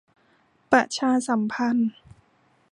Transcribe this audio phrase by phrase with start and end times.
[0.71, 1.89] ประชาสัมพันธ์